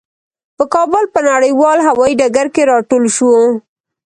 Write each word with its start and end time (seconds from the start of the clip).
په 0.57 0.63
کابل 0.73 1.03
په 1.13 1.19
نړیوال 1.29 1.77
هوايي 1.87 2.13
ډګر 2.19 2.47
کې 2.55 2.67
راټول 2.71 3.03
شوو. 3.15 3.41